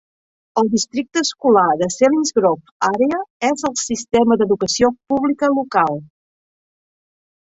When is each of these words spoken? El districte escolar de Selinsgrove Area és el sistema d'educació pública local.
El 0.59 0.69
districte 0.69 1.21
escolar 1.25 1.65
de 1.81 1.89
Selinsgrove 1.95 2.73
Area 2.87 3.19
és 3.49 3.65
el 3.69 3.75
sistema 3.81 4.39
d'educació 4.43 4.89
pública 5.13 5.51
local. 5.59 6.01